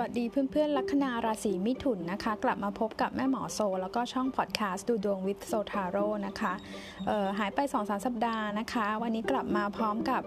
[0.00, 6.52] วัสดีเพื่อนๆ ลัคนาราศีมิถุนนะคะ กลับมาพบกับแม่หมอโซ แล้วก็ช่องพอดแคสต์ดูดวงวิทโซทาโร่นะคะ
[7.38, 10.22] หายไป2อสสัปดาห์นะคะ วันนี้กลับมาพร้อมกับ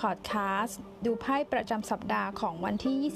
[0.00, 3.12] พอดแคสต์ดูไพ่ประจำสัปดาห์ของวันที่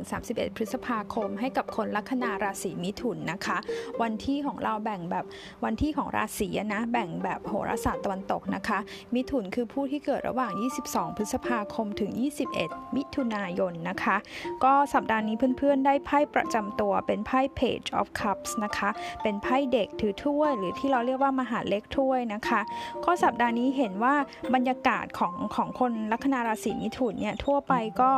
[0.00, 3.58] 25-31 พฤษภาคม ให้กับคนลัคนาราศีมิถุนนะคะ
[4.02, 5.24] วันที่ของเราแบ่งแบบ
[5.64, 8.78] วันที่ของราศีนะแบ่งแบบโหราศาสตร์ตะวันตกนะคะ
[9.14, 10.52] มิถุนคือผู้ที่เกิดระหว่าง
[10.86, 12.10] 22 พฤษภาคมถึง
[12.54, 14.16] 21 มิถุนายนนะคะ
[14.64, 18.90] ก็สัปดาห์นี้เพื่อนๆ ได้ไพ่ประจำตัวเป็นไพ่ Page of Cups นะคะ
[19.22, 22.60] เป็นไพ่เด็กถือถ้วย หรือที่เราเรียกว่ามหาเล็กถ้วยนะคะ
[23.04, 24.14] ก็สัปดาห์นี้เห็นว่า
[24.54, 28.12] บรรยากาศของของคนลัคนาราศีมิถุนเนี่ยทั่วไปก็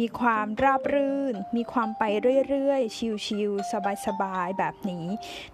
[0.00, 2.02] มีความราบรื่น มีความไป
[2.48, 3.72] เรื่อยๆ ชิลๆ
[4.06, 5.06] สบายๆ แบบนี้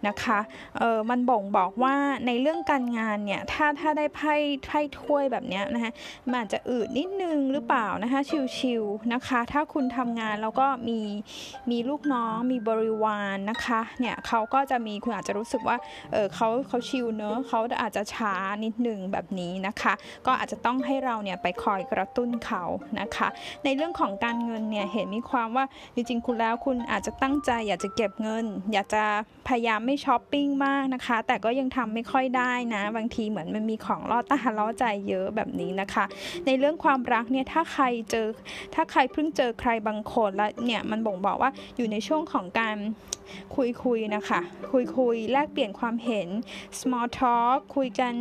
[0.06, 0.38] นะคะ
[0.78, 1.94] เออมันบ่งบอกว่า
[2.26, 4.34] ในเรื่องการงานเนี่ยถ้าถ้าได้ไพ่
[4.66, 5.92] ไพ่ถ้วยแบบนี้นะคะ
[6.24, 8.20] มันอาจจะอืดนิดนึงหรือเปล่านะคะ
[8.58, 11.00] ชิลๆนะคะ ถ้าคุณทำงานแล้วก็มี
[11.70, 15.76] มีลูกน้องมีบริวารนนะคะเนี่ยเขาก็จะมีคุณอาจจะรู้สึกว่า
[16.12, 19.92] เออเขาเขาชิลเนอะเขาอาจจะช้านิดหนึ่งแบบนี้นะคะ
[20.26, 22.64] ก็อาจจะต้องให้เราเนี่ยไปคอยกระตุ้นเขา
[23.00, 23.28] นะคะ
[23.64, 29.04] ในเรื่องของการเงินเนี่ยเห็นมีความว่าจริงๆคุณแล้วคุณอาจจะตั้งใจอยากจะเก็บเงิน อยากจะ
[29.48, 36.04] พยายามไม่ช้อปปิ้งมากนะคะ แต่ก็ยังทำไม่ค่อยได้นะ บางทีเหมือนมันมีของล่อตาล่อใจเยอะแบบนี้นะคะ
[36.46, 38.28] ในเรื่องความรักเนี่ยถ้าใครเจอ
[38.74, 42.76] ถ้าใครเพิ่งเจอใครบางคนแล้วเนี่ยมันบ่งบอกว่าอยู่ในช่วงของการ
[43.56, 44.40] คุยคุยนะคะ
[44.72, 46.28] คุยคุยแลกเปลี่ยนความเห็น
[46.80, 48.12] small talk คุยกัน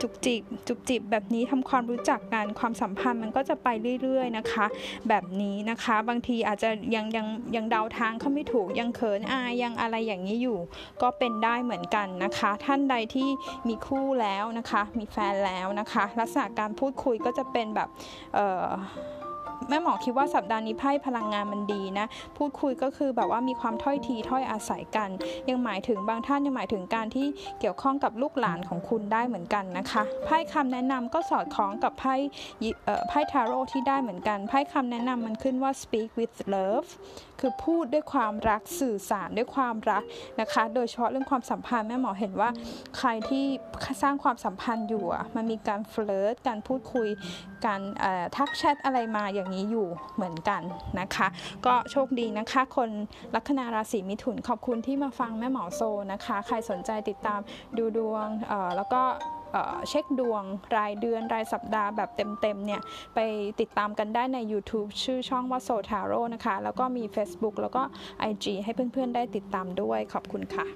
[0.00, 3.68] จุกจิกจุกจิบแบบนี้ทำความรู้จักกันความสัมพันธ์มันก็จะไป
[4.02, 4.66] เรื่อยๆนะคะ
[5.08, 10.58] แบบนี้นะคะ บางทีอาจจะยังยังยังเดาทางเขาไม่ถูกยังเขินอายยังอะไรอย่างนี้อยู่
[11.02, 13.28] ก็เป็นได้เหมือนกันนะคะ ท่านใดที่
[13.68, 17.88] มีคู่แล้วนะคะ มีแฟนแล้วนะคะ ลักษณะการพูดคุยก็จะเป็นแบบ
[18.34, 18.66] เออ
[19.68, 25.08] แม่หมอคิดว่าสัปดาห์นี้ไพ่พลังงานมันดีนะ พูดคุยก็คือแบบว่ามีความถ้อยทีถ้อยอาศัยกัน
[25.48, 27.26] ยังหมายถึงบางท่านยังหมายถึงการที่
[27.60, 32.14] เกี่ยวข้องกับลูกหลานของคุณได้เหมือนกันนะคะไพ่คำแนะนำก็สอดคล้องกับไพ่
[33.08, 36.88] ไพ่ทาโรต์ที่ได้เหมือนกันไพ่คำแนะนำมันขึ้นว่า speak with love
[37.40, 40.02] คือพูดด้วยความรักสื่อสารด้วยความรัก
[40.40, 42.50] นะคะ โดยเฉพาะเรื่องความสัมพันธ์แม่หมอเห็นว่า
[42.98, 43.44] ใครที่
[44.02, 45.04] สร้างความสัมพันธ์อยู่
[45.36, 47.08] มันมีการ flirt การพูดคุย
[47.66, 47.80] การ
[48.36, 50.62] ทักแชทอะไรมาอย่างนี้อยู่เหมือนกัน
[51.00, 51.26] นะคะ
[51.66, 52.90] ก็โชคดีนะคะ คน
[53.34, 55.80] ลัคนาราศีมิถุนขอบคุณที่มาฟังแม่หมอโซ
[56.12, 57.40] นะคะ ใครสนใจติดตาม
[57.76, 58.26] ดูดวง
[58.76, 59.02] แล้วก็
[59.88, 60.42] เช็คดวง
[60.76, 62.80] รายเดือนรายสัปดาห์แบบเต็มๆเนี่ย
[63.14, 63.18] ไป
[63.60, 67.82] ติดตามกันได้ใน YouTube ชื่อช่องว่าโซทาโร่นะคะ แล้วก็มี Facebook แล้วก็
[68.30, 70.66] IG ให้เพื่อนๆได้ติดตามด้วยขอบคุณค่ะ